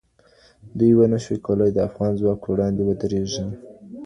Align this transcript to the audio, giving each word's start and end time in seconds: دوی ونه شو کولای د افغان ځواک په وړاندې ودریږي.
دوی 0.77 0.91
ونه 0.97 1.17
شو 1.23 1.33
کولای 1.45 1.69
د 1.73 1.77
افغان 1.87 2.11
ځواک 2.19 2.37
په 2.43 2.49
وړاندې 2.53 2.81
ودریږي. 2.83 3.45